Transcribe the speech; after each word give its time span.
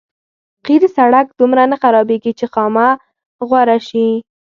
قیر 0.65 0.83
سړک 0.97 1.25
دومره 1.39 1.63
نه 1.71 1.77
خرابېږي 1.81 2.33
چې 2.39 2.45
خامه 2.53 2.87
غوره 3.47 3.77
شي. 3.87 4.07